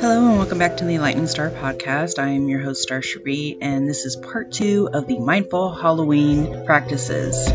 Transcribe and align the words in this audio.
Hello 0.00 0.28
and 0.28 0.36
welcome 0.36 0.58
back 0.58 0.76
to 0.76 0.84
the 0.84 0.96
Enlightening 0.96 1.26
Star 1.26 1.48
podcast. 1.48 2.18
I 2.18 2.28
am 2.32 2.48
your 2.48 2.60
host, 2.60 2.82
Star 2.82 3.00
Cherie, 3.00 3.56
and 3.62 3.88
this 3.88 4.04
is 4.04 4.16
part 4.16 4.52
two 4.52 4.90
of 4.92 5.06
the 5.06 5.18
Mindful 5.18 5.72
Halloween 5.72 6.66
practices. 6.66 7.46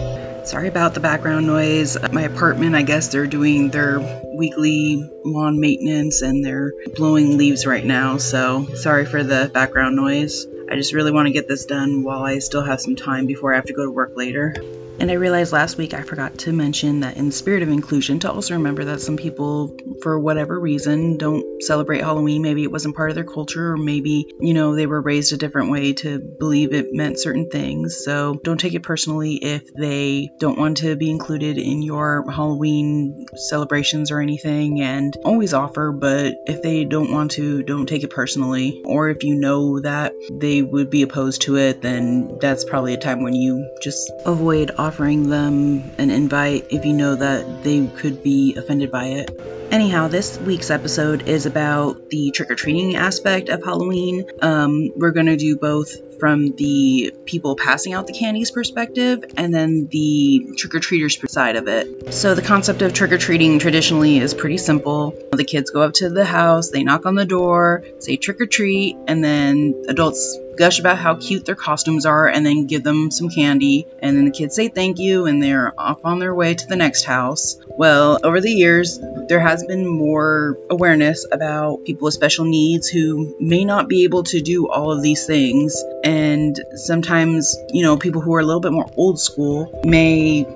Sorry 0.50 0.68
about 0.70 0.96
the 0.96 1.02
background 1.02 1.46
noise. 1.46 1.98
My 2.12 2.24
apartment, 2.24 2.76
I 2.76 2.82
guess 2.82 3.10
they're 3.10 3.28
doing 3.28 3.70
their 3.70 4.00
weekly 4.36 5.08
lawn 5.24 5.60
maintenance 5.60 6.24
and 6.24 6.44
they're 6.44 6.74
blowing 6.96 7.38
leaves 7.38 7.68
right 7.68 7.86
now, 7.86 8.18
so 8.18 8.74
sorry 8.74 9.06
for 9.06 9.24
the 9.24 9.52
background 9.54 9.96
noise. 9.96 10.48
I 10.72 10.78
just 10.78 10.94
really 10.94 11.12
want 11.12 11.28
to 11.28 11.32
get 11.34 11.48
this 11.48 11.66
done 11.66 12.02
while 12.02 12.24
I 12.24 12.40
still 12.40 12.64
have 12.64 12.82
some 12.82 12.96
time 12.96 13.28
before 13.28 13.54
I 13.54 13.58
have 13.58 13.66
to 13.66 13.74
go 13.74 13.86
to 13.86 13.92
work 13.92 14.14
later. 14.16 14.56
And 15.04 15.12
I 15.12 15.16
realized 15.16 15.52
last 15.52 15.78
week 15.78 15.94
I 15.94 16.02
forgot 16.02 16.38
to 16.38 16.54
mention 16.54 17.02
that 17.02 17.18
in 17.18 17.34
spirit 17.34 17.62
of 17.62 17.68
inclusion, 17.68 18.20
to 18.20 18.32
also 18.32 18.54
remember 18.54 18.86
that 18.86 19.02
some 19.02 19.18
people, 19.18 19.78
for 20.02 20.18
whatever 20.18 20.58
reason, 20.58 21.18
don't 21.18 21.62
celebrate 21.62 22.00
Halloween. 22.00 22.42
Maybe 22.42 22.64
it 22.64 22.72
wasn't 22.72 22.96
part 22.96 23.10
of 23.10 23.16
their 23.16 23.26
culture, 23.26 23.74
or 23.74 23.76
maybe, 23.76 24.34
you 24.40 24.54
know, 24.54 24.78
they 24.78 24.88
were 24.88 25.02
raised 25.02 25.34
a 25.34 25.38
different 25.38 25.72
way 25.72 25.92
to 25.92 26.20
believe 26.20 26.72
it 26.72 26.94
meant 26.94 27.20
certain 27.20 27.50
things. 27.50 28.02
So 28.06 28.40
don't 28.46 28.62
take 28.62 28.76
it 28.76 28.84
personally 28.84 29.36
if 29.36 29.74
they 29.74 30.30
don't 30.40 30.58
want 30.58 30.78
to 30.78 30.96
be 30.96 31.10
included 31.10 31.58
in 31.58 31.82
your 31.82 32.32
Halloween 32.32 33.26
celebrations 33.36 34.10
or 34.10 34.22
anything. 34.22 34.80
And 34.80 35.18
always 35.26 35.54
offer, 35.54 35.92
but 35.92 36.36
if 36.46 36.62
they 36.62 36.86
don't 36.86 37.12
want 37.12 37.32
to, 37.32 37.62
don't 37.62 37.88
take 37.88 38.04
it 38.04 38.10
personally. 38.10 38.82
Or 38.86 39.10
if 39.10 39.26
you 39.26 39.36
know 39.36 39.82
that 39.82 40.14
they 40.32 40.62
would 40.62 40.90
be 40.90 41.02
opposed 41.02 41.42
to 41.42 41.58
it, 41.58 41.82
then 41.82 42.38
that's 42.40 42.64
probably 42.64 42.94
a 42.94 42.98
time 42.98 43.22
when 43.22 43.36
you 43.36 43.70
just 43.82 44.10
avoid 44.26 44.72
offering 44.78 44.93
them 44.98 45.92
an 45.98 46.12
invite 46.12 46.68
if 46.70 46.86
you 46.86 46.94
know 46.94 47.16
that 47.16 47.64
they 47.64 47.88
could 47.88 48.24
be 48.24 48.56
offended 48.56 48.92
by 48.92 49.06
it. 49.08 49.40
Anyhow, 49.72 50.08
this 50.08 50.38
week's 50.40 50.70
episode 50.70 51.28
is 51.28 51.48
about 51.48 52.10
the 52.10 52.30
trick 52.30 52.52
or 52.52 52.56
treating 52.56 52.96
aspect 52.96 53.50
of 53.50 53.64
Halloween. 53.64 54.26
Um, 54.40 54.92
we're 54.96 55.12
going 55.12 55.26
to 55.26 55.36
do 55.36 55.58
both 55.58 56.20
from 56.20 56.52
the 56.56 57.14
people 57.26 57.56
passing 57.56 57.94
out 57.94 58.06
the 58.06 58.14
candies 58.14 58.52
perspective 58.52 59.26
and 59.36 59.54
then 59.54 59.88
the 59.92 60.54
trick 60.58 60.76
or 60.76 60.80
treaters 60.80 61.20
side 61.32 61.56
of 61.56 61.68
it. 61.68 62.14
So, 62.14 62.36
the 62.36 62.44
concept 62.44 62.84
of 62.84 62.94
trick 62.94 63.12
or 63.12 63.18
treating 63.18 63.58
traditionally 63.58 64.20
is 64.20 64.34
pretty 64.34 64.58
simple. 64.58 65.18
The 65.32 65.44
kids 65.44 65.72
go 65.72 65.82
up 65.82 65.94
to 65.96 66.10
the 66.10 66.24
house, 66.24 66.70
they 66.70 66.84
knock 66.84 67.06
on 67.06 67.16
the 67.16 67.26
door, 67.26 67.84
say 68.00 68.16
trick 68.16 68.42
or 68.42 68.46
treat, 68.46 68.96
and 69.08 69.24
then 69.24 69.86
adults 69.90 70.38
gush 70.58 70.80
about 70.80 70.98
how 70.98 71.16
cute 71.16 71.46
their 71.46 71.56
costumes 71.56 72.06
are 72.06 72.28
and 72.28 72.46
then 72.46 72.68
give 72.68 72.84
them 72.84 73.12
some 73.12 73.30
candy. 73.30 73.88
And 74.00 74.18
then 74.18 74.26
the 74.26 74.32
kids 74.32 74.56
say 74.56 74.68
thank 74.68 75.00
you 75.00 75.26
and 75.26 75.42
they're 75.42 75.74
off 75.80 76.04
on 76.04 76.20
their 76.20 76.34
way 76.34 76.54
to 76.54 76.68
the 76.68 76.76
next 76.76 77.04
house. 77.04 77.58
Well, 77.68 78.20
over 78.24 78.42
the 78.42 78.52
years, 78.52 79.00
there 79.28 79.40
has 79.40 79.64
been 79.66 79.88
more 79.88 80.58
awareness 80.70 81.26
about 81.32 81.86
people 81.86 82.06
with 82.06 82.14
special 82.14 82.46
needs 82.46 82.88
who 82.88 83.36
may 83.40 83.66
not 83.66 83.88
be 83.88 84.04
able 84.04 84.24
to 84.24 84.42
do 84.42 84.70
all 84.70 84.92
of 84.92 85.02
these 85.02 85.26
things. 85.26 85.84
And 86.04 86.60
sometimes, 86.76 87.58
you 87.70 87.84
know, 87.84 87.98
people 87.98 88.22
who 88.22 88.34
are 88.36 88.40
a 88.40 88.46
little 88.46 88.62
bit 88.62 88.74
more 88.74 88.90
old 88.96 89.20
school 89.20 89.82
may 89.86 90.48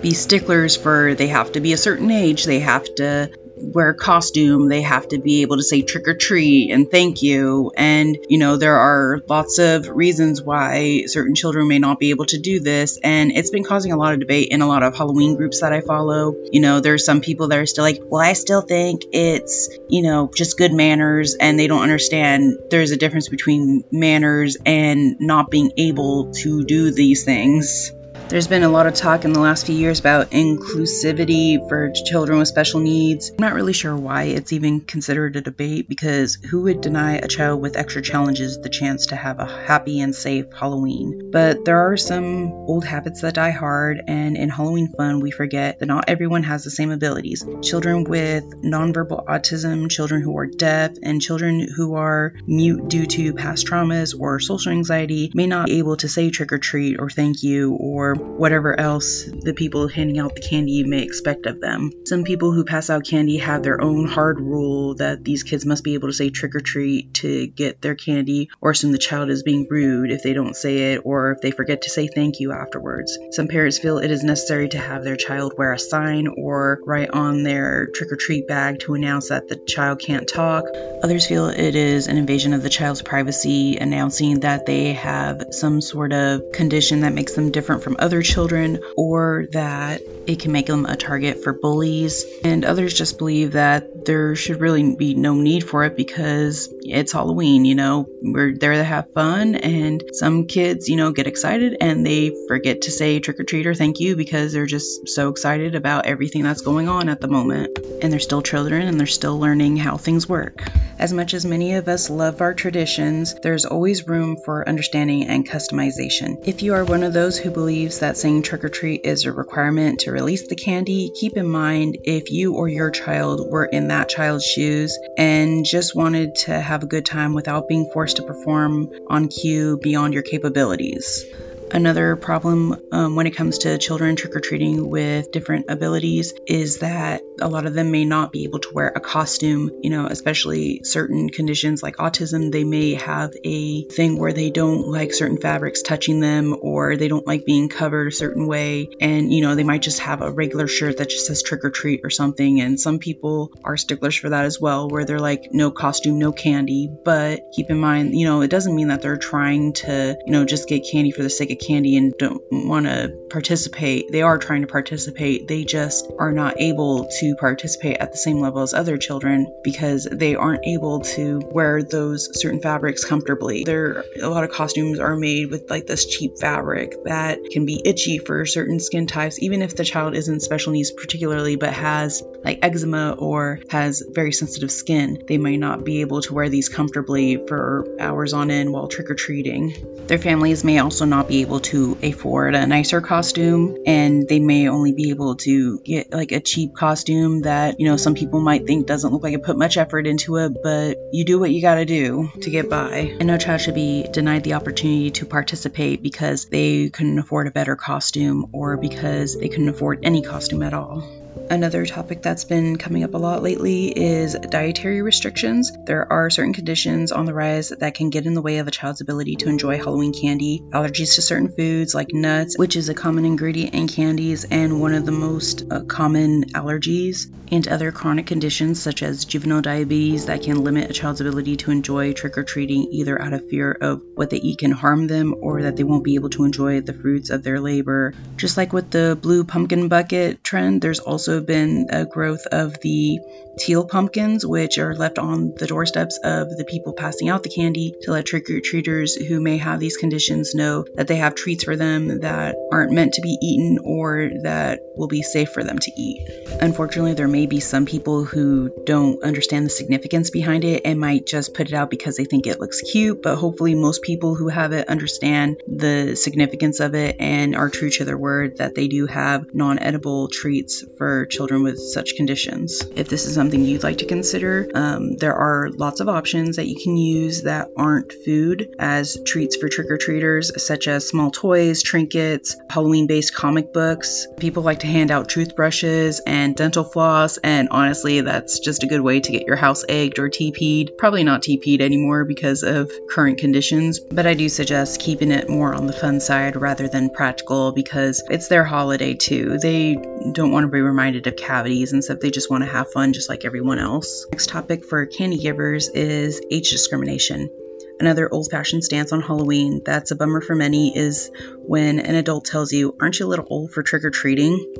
be 0.00 0.14
sticklers 0.14 0.76
for 0.76 1.14
they 1.14 1.28
have 1.28 1.52
to 1.52 1.60
be 1.60 1.72
a 1.72 1.76
certain 1.76 2.10
age, 2.10 2.44
they 2.44 2.60
have 2.60 2.94
to 2.96 3.30
wear 3.60 3.94
costume, 3.94 4.68
they 4.68 4.82
have 4.82 5.08
to 5.08 5.18
be 5.18 5.42
able 5.42 5.56
to 5.56 5.62
say 5.62 5.82
trick 5.82 6.08
or 6.08 6.14
treat 6.14 6.70
and 6.70 6.90
thank 6.90 7.22
you. 7.22 7.72
And, 7.76 8.18
you 8.28 8.38
know, 8.38 8.56
there 8.56 8.76
are 8.76 9.22
lots 9.28 9.58
of 9.58 9.88
reasons 9.88 10.42
why 10.42 11.04
certain 11.06 11.34
children 11.34 11.68
may 11.68 11.78
not 11.78 11.98
be 11.98 12.10
able 12.10 12.26
to 12.26 12.38
do 12.38 12.60
this. 12.60 12.98
And 13.02 13.32
it's 13.32 13.50
been 13.50 13.64
causing 13.64 13.92
a 13.92 13.96
lot 13.96 14.14
of 14.14 14.20
debate 14.20 14.48
in 14.50 14.62
a 14.62 14.66
lot 14.66 14.82
of 14.82 14.96
Halloween 14.96 15.36
groups 15.36 15.60
that 15.60 15.72
I 15.72 15.80
follow. 15.80 16.34
You 16.50 16.60
know, 16.60 16.80
there's 16.80 17.04
some 17.04 17.20
people 17.20 17.48
that 17.48 17.58
are 17.58 17.66
still 17.66 17.84
like, 17.84 18.00
well, 18.02 18.22
I 18.22 18.32
still 18.32 18.62
think 18.62 19.02
it's, 19.12 19.68
you 19.88 20.02
know, 20.02 20.30
just 20.34 20.58
good 20.58 20.72
manners. 20.72 21.34
And 21.34 21.58
they 21.58 21.66
don't 21.66 21.82
understand 21.82 22.58
there's 22.70 22.90
a 22.90 22.96
difference 22.96 23.28
between 23.28 23.84
manners 23.90 24.56
and 24.64 25.20
not 25.20 25.50
being 25.50 25.72
able 25.76 26.32
to 26.32 26.64
do 26.64 26.90
these 26.90 27.24
things. 27.24 27.92
There's 28.30 28.46
been 28.46 28.62
a 28.62 28.68
lot 28.68 28.86
of 28.86 28.94
talk 28.94 29.24
in 29.24 29.32
the 29.32 29.40
last 29.40 29.66
few 29.66 29.74
years 29.74 29.98
about 29.98 30.30
inclusivity 30.30 31.68
for 31.68 31.90
children 31.90 32.38
with 32.38 32.46
special 32.46 32.78
needs. 32.78 33.30
I'm 33.30 33.38
not 33.40 33.54
really 33.54 33.72
sure 33.72 33.96
why 33.96 34.22
it's 34.22 34.52
even 34.52 34.82
considered 34.82 35.34
a 35.34 35.40
debate 35.40 35.88
because 35.88 36.36
who 36.36 36.62
would 36.62 36.80
deny 36.80 37.16
a 37.16 37.26
child 37.26 37.60
with 37.60 37.76
extra 37.76 38.02
challenges 38.02 38.60
the 38.60 38.68
chance 38.68 39.06
to 39.06 39.16
have 39.16 39.40
a 39.40 39.46
happy 39.46 39.98
and 39.98 40.14
safe 40.14 40.46
Halloween? 40.52 41.32
But 41.32 41.64
there 41.64 41.90
are 41.90 41.96
some 41.96 42.52
old 42.52 42.84
habits 42.84 43.22
that 43.22 43.34
die 43.34 43.50
hard, 43.50 44.00
and 44.06 44.36
in 44.36 44.48
Halloween 44.48 44.94
fun, 44.96 45.18
we 45.18 45.32
forget 45.32 45.80
that 45.80 45.86
not 45.86 46.04
everyone 46.06 46.44
has 46.44 46.62
the 46.62 46.70
same 46.70 46.92
abilities. 46.92 47.44
Children 47.62 48.04
with 48.04 48.44
nonverbal 48.62 49.26
autism, 49.26 49.90
children 49.90 50.22
who 50.22 50.38
are 50.38 50.46
deaf, 50.46 50.92
and 51.02 51.20
children 51.20 51.66
who 51.68 51.96
are 51.96 52.34
mute 52.46 52.86
due 52.86 53.06
to 53.06 53.34
past 53.34 53.66
traumas 53.66 54.14
or 54.16 54.38
social 54.38 54.70
anxiety 54.70 55.32
may 55.34 55.48
not 55.48 55.66
be 55.66 55.78
able 55.78 55.96
to 55.96 56.08
say 56.08 56.30
trick 56.30 56.52
or 56.52 56.58
treat 56.58 57.00
or 57.00 57.10
thank 57.10 57.42
you 57.42 57.74
or 57.74 58.19
whatever 58.40 58.78
else 58.78 59.24
the 59.24 59.52
people 59.54 59.86
handing 59.86 60.18
out 60.18 60.34
the 60.34 60.40
candy 60.40 60.82
may 60.82 61.02
expect 61.02 61.46
of 61.46 61.60
them. 61.60 61.90
Some 62.06 62.24
people 62.24 62.52
who 62.52 62.64
pass 62.64 62.88
out 62.88 63.04
candy 63.04 63.36
have 63.38 63.62
their 63.62 63.80
own 63.80 64.06
hard 64.06 64.40
rule 64.40 64.94
that 64.94 65.22
these 65.22 65.42
kids 65.42 65.66
must 65.66 65.84
be 65.84 65.94
able 65.94 66.08
to 66.08 66.14
say 66.14 66.30
trick 66.30 66.54
or 66.54 66.60
treat 66.60 67.12
to 67.14 67.46
get 67.46 67.82
their 67.82 67.94
candy, 67.94 68.48
or 68.60 68.70
assume 68.70 68.92
the 68.92 68.98
child 68.98 69.30
is 69.30 69.42
being 69.42 69.66
rude 69.68 70.10
if 70.10 70.22
they 70.22 70.32
don't 70.32 70.56
say 70.56 70.94
it, 70.94 71.02
or 71.04 71.32
if 71.32 71.40
they 71.42 71.50
forget 71.50 71.82
to 71.82 71.90
say 71.90 72.08
thank 72.08 72.40
you 72.40 72.52
afterwards. 72.52 73.18
Some 73.32 73.48
parents 73.48 73.78
feel 73.78 73.98
it 73.98 74.10
is 74.10 74.24
necessary 74.24 74.68
to 74.70 74.78
have 74.78 75.04
their 75.04 75.16
child 75.16 75.54
wear 75.58 75.72
a 75.72 75.78
sign 75.78 76.26
or 76.26 76.80
write 76.84 77.10
on 77.10 77.42
their 77.42 77.88
trick 77.94 78.10
or 78.10 78.16
treat 78.16 78.48
bag 78.48 78.80
to 78.80 78.94
announce 78.94 79.28
that 79.28 79.48
the 79.48 79.56
child 79.56 80.00
can't 80.00 80.26
talk. 80.26 80.64
Others 81.02 81.26
feel 81.26 81.48
it 81.48 81.74
is 81.76 82.08
an 82.08 82.16
invasion 82.16 82.54
of 82.54 82.62
the 82.62 82.70
child's 82.70 83.02
privacy, 83.02 83.76
announcing 83.76 84.40
that 84.40 84.66
they 84.66 84.94
have 84.94 85.48
some 85.50 85.80
sort 85.80 86.12
of 86.12 86.52
condition 86.52 87.00
that 87.00 87.12
makes 87.12 87.34
them 87.34 87.50
different 87.50 87.82
from 87.82 87.96
other 87.98 88.09
children 88.22 88.80
or 88.96 89.46
that 89.52 90.02
it 90.26 90.40
can 90.40 90.52
make 90.52 90.66
them 90.66 90.86
a 90.86 90.96
target 90.96 91.42
for 91.42 91.52
bullies. 91.52 92.24
And 92.44 92.64
others 92.64 92.94
just 92.94 93.18
believe 93.18 93.52
that 93.52 94.04
there 94.04 94.36
should 94.36 94.60
really 94.60 94.94
be 94.94 95.14
no 95.14 95.34
need 95.34 95.64
for 95.64 95.84
it 95.84 95.96
because 95.96 96.68
it's 96.82 97.12
Halloween, 97.12 97.64
you 97.64 97.74
know, 97.74 98.06
we're 98.22 98.56
there 98.56 98.74
to 98.74 98.84
have 98.84 99.12
fun. 99.12 99.54
And 99.54 100.02
some 100.12 100.46
kids, 100.46 100.88
you 100.88 100.96
know, 100.96 101.12
get 101.12 101.26
excited 101.26 101.76
and 101.80 102.06
they 102.06 102.32
forget 102.48 102.82
to 102.82 102.90
say 102.90 103.18
trick 103.18 103.40
or 103.40 103.44
treat 103.44 103.66
or 103.66 103.74
thank 103.74 104.00
you 104.00 104.16
because 104.16 104.52
they're 104.52 104.66
just 104.66 105.08
so 105.08 105.28
excited 105.28 105.74
about 105.74 106.06
everything 106.06 106.42
that's 106.42 106.62
going 106.62 106.88
on 106.88 107.08
at 107.08 107.20
the 107.20 107.28
moment. 107.28 107.78
And 108.02 108.12
they're 108.12 108.20
still 108.20 108.42
children 108.42 108.82
and 108.82 108.98
they're 108.98 109.06
still 109.06 109.38
learning 109.38 109.76
how 109.76 109.96
things 109.96 110.28
work. 110.28 110.68
As 110.98 111.12
much 111.12 111.34
as 111.34 111.46
many 111.46 111.74
of 111.74 111.88
us 111.88 112.10
love 112.10 112.40
our 112.40 112.54
traditions, 112.54 113.34
there's 113.42 113.64
always 113.64 114.06
room 114.06 114.36
for 114.44 114.68
understanding 114.68 115.26
and 115.28 115.48
customization. 115.48 116.46
If 116.46 116.62
you 116.62 116.74
are 116.74 116.84
one 116.84 117.02
of 117.02 117.12
those 117.12 117.38
who 117.38 117.50
believes 117.50 117.89
that 117.98 118.16
saying 118.16 118.42
trick 118.42 118.64
or 118.64 118.68
treat 118.68 119.04
is 119.04 119.24
a 119.24 119.32
requirement 119.32 120.00
to 120.00 120.12
release 120.12 120.46
the 120.46 120.54
candy, 120.54 121.10
keep 121.10 121.36
in 121.36 121.46
mind 121.46 121.98
if 122.04 122.30
you 122.30 122.54
or 122.54 122.68
your 122.68 122.90
child 122.90 123.50
were 123.50 123.64
in 123.64 123.88
that 123.88 124.08
child's 124.08 124.44
shoes 124.44 124.98
and 125.16 125.64
just 125.66 125.94
wanted 125.94 126.36
to 126.36 126.58
have 126.58 126.82
a 126.82 126.86
good 126.86 127.04
time 127.04 127.34
without 127.34 127.68
being 127.68 127.90
forced 127.92 128.16
to 128.16 128.22
perform 128.22 128.90
on 129.08 129.28
cue 129.28 129.76
beyond 129.82 130.14
your 130.14 130.22
capabilities. 130.22 131.26
Another 131.72 132.16
problem 132.16 132.76
um, 132.90 133.14
when 133.14 133.26
it 133.26 133.36
comes 133.36 133.58
to 133.58 133.78
children 133.78 134.16
trick 134.16 134.34
or 134.34 134.40
treating 134.40 134.90
with 134.90 135.30
different 135.30 135.70
abilities 135.70 136.34
is 136.46 136.78
that 136.78 137.22
a 137.40 137.48
lot 137.48 137.64
of 137.64 137.74
them 137.74 137.92
may 137.92 138.04
not 138.04 138.32
be 138.32 138.44
able 138.44 138.58
to 138.58 138.72
wear 138.72 138.88
a 138.88 139.00
costume, 139.00 139.70
you 139.80 139.90
know, 139.90 140.06
especially 140.06 140.82
certain 140.82 141.30
conditions 141.30 141.82
like 141.82 141.96
autism. 141.96 142.50
They 142.50 142.64
may 142.64 142.94
have 142.94 143.32
a 143.44 143.84
thing 143.84 144.18
where 144.18 144.32
they 144.32 144.50
don't 144.50 144.88
like 144.88 145.14
certain 145.14 145.38
fabrics 145.38 145.82
touching 145.82 146.18
them 146.18 146.56
or 146.60 146.96
they 146.96 147.08
don't 147.08 147.26
like 147.26 147.46
being 147.46 147.68
covered 147.68 148.08
a 148.08 148.12
certain 148.12 148.46
way. 148.48 148.88
And, 149.00 149.32
you 149.32 149.40
know, 149.42 149.54
they 149.54 149.64
might 149.64 149.82
just 149.82 150.00
have 150.00 150.22
a 150.22 150.30
regular 150.30 150.66
shirt 150.66 150.98
that 150.98 151.08
just 151.08 151.26
says 151.26 151.42
trick 151.42 151.64
or 151.64 151.70
treat 151.70 152.00
or 152.02 152.10
something. 152.10 152.60
And 152.60 152.80
some 152.80 152.98
people 152.98 153.52
are 153.62 153.76
sticklers 153.76 154.16
for 154.16 154.30
that 154.30 154.44
as 154.44 154.60
well, 154.60 154.88
where 154.88 155.04
they're 155.04 155.20
like, 155.20 155.50
no 155.52 155.70
costume, 155.70 156.18
no 156.18 156.32
candy. 156.32 156.90
But 157.04 157.52
keep 157.54 157.70
in 157.70 157.78
mind, 157.78 158.14
you 158.14 158.26
know, 158.26 158.42
it 158.42 158.50
doesn't 158.50 158.74
mean 158.74 158.88
that 158.88 159.02
they're 159.02 159.16
trying 159.16 159.72
to, 159.74 160.18
you 160.26 160.32
know, 160.32 160.44
just 160.44 160.68
get 160.68 160.88
candy 160.90 161.12
for 161.12 161.22
the 161.22 161.30
sake 161.30 161.52
of 161.52 161.59
candy 161.60 161.96
and 161.96 162.16
don't 162.18 162.42
want 162.50 162.86
to 162.86 163.08
participate. 163.30 164.10
They 164.10 164.22
are 164.22 164.38
trying 164.38 164.62
to 164.62 164.66
participate. 164.66 165.48
They 165.48 165.64
just 165.64 166.10
are 166.18 166.32
not 166.32 166.60
able 166.60 167.08
to 167.20 167.36
participate 167.36 167.98
at 167.98 168.12
the 168.12 168.18
same 168.18 168.40
level 168.40 168.62
as 168.62 168.74
other 168.74 168.98
children 168.98 169.52
because 169.62 170.08
they 170.10 170.34
aren't 170.34 170.66
able 170.66 171.00
to 171.00 171.40
wear 171.52 171.82
those 171.82 172.40
certain 172.40 172.60
fabrics 172.60 173.04
comfortably. 173.04 173.64
There 173.64 174.04
a 174.20 174.28
lot 174.28 174.44
of 174.44 174.50
costumes 174.50 174.98
are 174.98 175.16
made 175.16 175.50
with 175.50 175.70
like 175.70 175.86
this 175.86 176.06
cheap 176.06 176.38
fabric 176.38 177.04
that 177.04 177.38
can 177.50 177.66
be 177.66 177.80
itchy 177.84 178.18
for 178.18 178.46
certain 178.46 178.80
skin 178.80 179.06
types 179.06 179.40
even 179.40 179.62
if 179.62 179.76
the 179.76 179.84
child 179.84 180.14
isn't 180.14 180.40
special 180.40 180.72
needs 180.72 180.90
particularly 180.90 181.56
but 181.56 181.72
has 181.72 182.22
like 182.44 182.58
eczema 182.62 183.12
or 183.18 183.60
has 183.68 184.02
very 184.08 184.32
sensitive 184.32 184.70
skin. 184.70 185.24
They 185.26 185.38
might 185.38 185.58
not 185.58 185.84
be 185.84 186.00
able 186.00 186.22
to 186.22 186.34
wear 186.34 186.48
these 186.48 186.68
comfortably 186.68 187.44
for 187.46 187.86
hours 187.98 188.32
on 188.32 188.50
end 188.50 188.72
while 188.72 188.88
trick 188.88 189.10
or 189.10 189.14
treating. 189.14 190.06
Their 190.06 190.18
families 190.18 190.64
may 190.64 190.78
also 190.78 191.04
not 191.04 191.28
be 191.28 191.42
able 191.42 191.49
to 191.58 191.98
afford 192.02 192.54
a 192.54 192.66
nicer 192.66 193.00
costume 193.00 193.78
and 193.84 194.28
they 194.28 194.38
may 194.38 194.68
only 194.68 194.92
be 194.92 195.10
able 195.10 195.34
to 195.34 195.80
get 195.80 196.12
like 196.12 196.30
a 196.30 196.38
cheap 196.38 196.76
costume 196.76 197.42
that, 197.42 197.80
you 197.80 197.86
know, 197.86 197.96
some 197.96 198.14
people 198.14 198.40
might 198.40 198.66
think 198.66 198.86
doesn't 198.86 199.12
look 199.12 199.24
like 199.24 199.34
it 199.34 199.42
put 199.42 199.58
much 199.58 199.76
effort 199.76 200.06
into 200.06 200.36
it, 200.36 200.52
but 200.62 200.96
you 201.12 201.24
do 201.24 201.40
what 201.40 201.50
you 201.50 201.60
gotta 201.60 201.84
do 201.84 202.30
to 202.42 202.50
get 202.50 202.70
by. 202.70 203.16
And 203.18 203.26
no 203.26 203.38
child 203.38 203.60
should 203.60 203.74
be 203.74 204.06
denied 204.12 204.44
the 204.44 204.54
opportunity 204.54 205.10
to 205.12 205.26
participate 205.26 206.02
because 206.02 206.44
they 206.44 206.88
couldn't 206.90 207.18
afford 207.18 207.48
a 207.48 207.50
better 207.50 207.74
costume 207.74 208.50
or 208.52 208.76
because 208.76 209.36
they 209.36 209.48
couldn't 209.48 209.70
afford 209.70 210.04
any 210.04 210.22
costume 210.22 210.62
at 210.62 210.74
all. 210.74 211.19
Another 211.50 211.84
topic 211.84 212.22
that's 212.22 212.44
been 212.44 212.76
coming 212.76 213.02
up 213.02 213.14
a 213.14 213.18
lot 213.18 213.42
lately 213.42 213.86
is 213.86 214.34
dietary 214.34 215.02
restrictions. 215.02 215.72
There 215.84 216.10
are 216.10 216.30
certain 216.30 216.52
conditions 216.52 217.12
on 217.12 217.24
the 217.24 217.34
rise 217.34 217.70
that 217.70 217.94
can 217.94 218.10
get 218.10 218.26
in 218.26 218.34
the 218.34 218.42
way 218.42 218.58
of 218.58 218.68
a 218.68 218.70
child's 218.70 219.00
ability 219.00 219.36
to 219.36 219.48
enjoy 219.48 219.78
Halloween 219.78 220.12
candy. 220.12 220.62
Allergies 220.70 221.16
to 221.16 221.22
certain 221.22 221.50
foods 221.50 221.94
like 221.94 222.12
nuts, 222.12 222.56
which 222.56 222.76
is 222.76 222.88
a 222.88 222.94
common 222.94 223.24
ingredient 223.24 223.74
in 223.74 223.88
candies 223.88 224.44
and 224.44 224.80
one 224.80 224.94
of 224.94 225.06
the 225.06 225.12
most 225.12 225.64
uh, 225.70 225.80
common 225.80 226.44
allergies, 226.50 227.28
and 227.52 227.66
other 227.66 227.90
chronic 227.90 228.26
conditions 228.26 228.80
such 228.80 229.02
as 229.02 229.24
juvenile 229.24 229.60
diabetes 229.60 230.26
that 230.26 230.42
can 230.42 230.62
limit 230.62 230.88
a 230.88 230.92
child's 230.92 231.20
ability 231.20 231.56
to 231.56 231.72
enjoy 231.72 232.12
trick 232.12 232.38
or 232.38 232.44
treating 232.44 232.86
either 232.92 233.20
out 233.20 233.32
of 233.32 233.48
fear 233.48 233.72
of 233.72 234.02
what 234.14 234.30
they 234.30 234.36
eat 234.36 234.58
can 234.58 234.70
harm 234.70 235.08
them 235.08 235.34
or 235.40 235.62
that 235.62 235.76
they 235.76 235.82
won't 235.82 236.04
be 236.04 236.14
able 236.14 236.30
to 236.30 236.44
enjoy 236.44 236.80
the 236.80 236.92
fruits 236.92 237.30
of 237.30 237.42
their 237.42 237.58
labor. 237.58 238.14
Just 238.36 238.56
like 238.56 238.72
with 238.72 238.90
the 238.90 239.18
blue 239.20 239.42
pumpkin 239.42 239.88
bucket 239.88 240.44
trend, 240.44 240.80
there's 240.80 241.00
also 241.00 241.19
been 241.26 241.88
a 241.90 242.04
growth 242.04 242.46
of 242.46 242.80
the 242.80 243.20
teal 243.58 243.84
pumpkins, 243.84 244.46
which 244.46 244.78
are 244.78 244.94
left 244.94 245.18
on 245.18 245.52
the 245.56 245.66
doorsteps 245.66 246.18
of 246.22 246.48
the 246.56 246.64
people 246.64 246.92
passing 246.92 247.28
out 247.28 247.42
the 247.42 247.48
candy 247.48 247.94
to 248.02 248.12
let 248.12 248.26
trick 248.26 248.48
or 248.50 248.60
treaters 248.60 249.14
who 249.14 249.40
may 249.40 249.58
have 249.58 249.80
these 249.80 249.96
conditions 249.96 250.54
know 250.54 250.84
that 250.94 251.08
they 251.08 251.16
have 251.16 251.34
treats 251.34 251.64
for 251.64 251.76
them 251.76 252.20
that 252.20 252.56
aren't 252.72 252.92
meant 252.92 253.14
to 253.14 253.22
be 253.22 253.36
eaten 253.40 253.78
or 253.84 254.30
that 254.42 254.80
will 254.96 255.08
be 255.08 255.22
safe 255.22 255.50
for 255.50 255.62
them 255.62 255.78
to 255.78 255.92
eat. 255.96 256.26
Unfortunately, 256.60 257.14
there 257.14 257.28
may 257.28 257.46
be 257.46 257.60
some 257.60 257.86
people 257.86 258.24
who 258.24 258.70
don't 258.84 259.22
understand 259.22 259.66
the 259.66 259.70
significance 259.70 260.30
behind 260.30 260.64
it 260.64 260.82
and 260.84 260.98
might 260.98 261.26
just 261.26 261.54
put 261.54 261.68
it 261.68 261.74
out 261.74 261.90
because 261.90 262.16
they 262.16 262.24
think 262.24 262.46
it 262.46 262.60
looks 262.60 262.80
cute, 262.80 263.22
but 263.22 263.36
hopefully, 263.36 263.74
most 263.74 264.02
people 264.02 264.34
who 264.34 264.48
have 264.48 264.72
it 264.72 264.88
understand 264.88 265.60
the 265.66 266.14
significance 266.16 266.80
of 266.80 266.94
it 266.94 267.16
and 267.18 267.54
are 267.54 267.68
true 267.68 267.90
to 267.90 268.04
their 268.04 268.18
word 268.18 268.58
that 268.58 268.74
they 268.74 268.88
do 268.88 269.06
have 269.06 269.54
non 269.54 269.78
edible 269.78 270.28
treats 270.28 270.84
for 271.10 271.26
children 271.26 271.64
with 271.64 271.80
such 271.80 272.14
conditions. 272.14 272.82
If 272.94 273.08
this 273.08 273.26
is 273.26 273.34
something 273.34 273.64
you'd 273.64 273.82
like 273.82 273.98
to 273.98 274.06
consider, 274.06 274.70
um, 274.76 275.16
there 275.16 275.34
are 275.34 275.68
lots 275.70 275.98
of 275.98 276.08
options 276.08 276.54
that 276.54 276.68
you 276.68 276.76
can 276.80 276.96
use 276.96 277.42
that 277.42 277.66
aren't 277.76 278.12
food 278.12 278.76
as 278.78 279.18
treats 279.26 279.56
for 279.56 279.68
trick 279.68 279.90
or 279.90 279.98
treaters, 279.98 280.52
such 280.64 280.86
as 280.86 281.08
small 281.08 281.32
toys, 281.32 281.82
trinkets, 281.82 282.54
Halloween 282.70 283.08
based 283.08 283.34
comic 283.34 283.72
books. 283.72 284.28
People 284.38 284.62
like 284.62 284.78
to 284.80 284.86
hand 284.86 285.10
out 285.10 285.28
toothbrushes 285.28 286.20
and 286.24 286.54
dental 286.54 286.84
floss, 286.84 287.38
and 287.38 287.70
honestly, 287.72 288.20
that's 288.20 288.60
just 288.60 288.84
a 288.84 288.86
good 288.86 289.00
way 289.00 289.18
to 289.18 289.32
get 289.32 289.48
your 289.48 289.56
house 289.56 289.84
egged 289.88 290.20
or 290.20 290.28
TP'd. 290.28 290.96
Probably 290.96 291.24
not 291.24 291.42
TP'd 291.42 291.80
anymore 291.80 292.24
because 292.24 292.62
of 292.62 292.88
current 293.10 293.38
conditions, 293.38 293.98
but 293.98 294.28
I 294.28 294.34
do 294.34 294.48
suggest 294.48 295.00
keeping 295.00 295.32
it 295.32 295.50
more 295.50 295.74
on 295.74 295.88
the 295.88 295.92
fun 295.92 296.20
side 296.20 296.54
rather 296.54 296.86
than 296.86 297.10
practical 297.10 297.72
because 297.72 298.22
it's 298.30 298.46
their 298.46 298.64
holiday 298.64 299.14
too. 299.14 299.58
They 299.60 299.96
don't 300.32 300.52
want 300.52 300.62
to 300.62 300.68
be 300.68 300.80
reminded 300.80 300.99
of 301.00 301.36
cavities 301.36 301.92
and 301.92 302.04
stuff. 302.04 302.20
They 302.20 302.30
just 302.30 302.50
want 302.50 302.62
to 302.62 302.70
have 302.70 302.92
fun 302.92 303.12
just 303.12 303.28
like 303.28 303.44
everyone 303.44 303.78
else. 303.78 304.26
Next 304.30 304.48
topic 304.48 304.84
for 304.84 305.06
candy 305.06 305.38
givers 305.38 305.88
is 305.88 306.40
age 306.50 306.70
discrimination. 306.70 307.50
Another 307.98 308.32
old 308.32 308.48
fashioned 308.50 308.84
stance 308.84 309.12
on 309.12 309.20
Halloween 309.20 309.82
that's 309.84 310.10
a 310.10 310.16
bummer 310.16 310.40
for 310.40 310.54
many 310.54 310.96
is 310.96 311.30
when 311.56 311.98
an 311.98 312.14
adult 312.14 312.44
tells 312.44 312.72
you, 312.72 312.96
Aren't 313.00 313.18
you 313.18 313.26
a 313.26 313.28
little 313.28 313.46
old 313.48 313.72
for 313.72 313.82
trick 313.82 314.04
or 314.04 314.10
treating? 314.10 314.74